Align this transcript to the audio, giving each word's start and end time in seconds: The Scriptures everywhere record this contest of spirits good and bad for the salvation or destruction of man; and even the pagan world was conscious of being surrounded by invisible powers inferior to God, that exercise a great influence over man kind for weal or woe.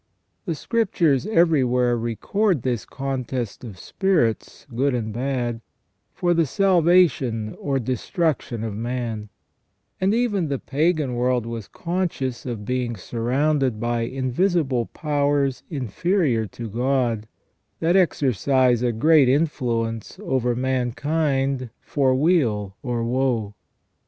The 0.45 0.55
Scriptures 0.55 1.27
everywhere 1.27 1.95
record 1.95 2.63
this 2.63 2.85
contest 2.87 3.63
of 3.63 3.77
spirits 3.77 4.65
good 4.75 4.95
and 4.95 5.13
bad 5.13 5.61
for 6.11 6.33
the 6.33 6.47
salvation 6.47 7.53
or 7.59 7.77
destruction 7.77 8.63
of 8.63 8.73
man; 8.75 9.29
and 10.01 10.11
even 10.15 10.47
the 10.47 10.57
pagan 10.57 11.13
world 11.13 11.45
was 11.45 11.67
conscious 11.67 12.47
of 12.47 12.65
being 12.65 12.95
surrounded 12.95 13.79
by 13.79 14.01
invisible 14.01 14.87
powers 14.87 15.61
inferior 15.69 16.47
to 16.47 16.67
God, 16.67 17.27
that 17.79 17.95
exercise 17.95 18.81
a 18.81 18.91
great 18.91 19.29
influence 19.29 20.19
over 20.23 20.55
man 20.55 20.93
kind 20.93 21.69
for 21.79 22.15
weal 22.15 22.75
or 22.81 23.03
woe. 23.03 23.53